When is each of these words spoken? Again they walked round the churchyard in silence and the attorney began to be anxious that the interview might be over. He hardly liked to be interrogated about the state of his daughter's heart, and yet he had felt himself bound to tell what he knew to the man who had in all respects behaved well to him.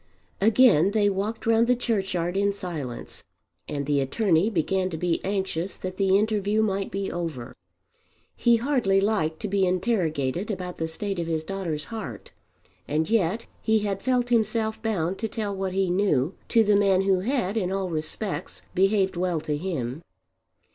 Again 0.41 0.89
they 0.95 1.11
walked 1.11 1.45
round 1.45 1.67
the 1.67 1.75
churchyard 1.75 2.35
in 2.35 2.53
silence 2.53 3.23
and 3.69 3.85
the 3.85 3.99
attorney 3.99 4.49
began 4.49 4.89
to 4.89 4.97
be 4.97 5.23
anxious 5.23 5.77
that 5.77 5.97
the 5.97 6.17
interview 6.17 6.63
might 6.63 6.89
be 6.89 7.11
over. 7.11 7.55
He 8.35 8.55
hardly 8.55 8.99
liked 8.99 9.39
to 9.41 9.47
be 9.47 9.63
interrogated 9.67 10.49
about 10.49 10.79
the 10.79 10.87
state 10.87 11.19
of 11.19 11.27
his 11.27 11.43
daughter's 11.43 11.83
heart, 11.93 12.31
and 12.87 13.11
yet 13.11 13.45
he 13.61 13.81
had 13.81 14.01
felt 14.01 14.29
himself 14.29 14.81
bound 14.81 15.19
to 15.19 15.27
tell 15.27 15.55
what 15.55 15.73
he 15.73 15.91
knew 15.91 16.33
to 16.49 16.63
the 16.63 16.75
man 16.75 17.03
who 17.03 17.19
had 17.19 17.55
in 17.55 17.71
all 17.71 17.89
respects 17.91 18.63
behaved 18.73 19.15
well 19.15 19.39
to 19.41 19.55
him. 19.55 20.01